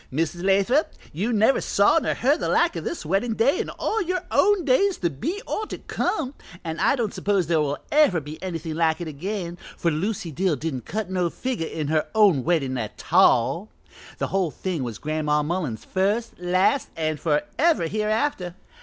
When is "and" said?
6.63-6.81, 16.97-17.19